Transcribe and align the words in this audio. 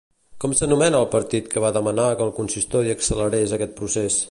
Com 0.43 0.53
s'anomena 0.59 1.01
el 1.01 1.07
partit 1.15 1.51
que 1.51 1.63
va 1.65 1.71
demanar 1.77 2.07
que 2.21 2.27
el 2.29 2.33
consistori 2.39 2.95
accelerés 2.95 3.57
aquest 3.59 3.77
procés? 3.83 4.19